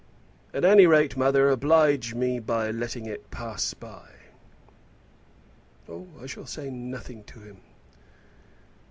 [0.51, 4.09] "At any rate, mother, oblige me by letting it pass by."
[5.87, 7.61] "Oh, I shall say nothing to him."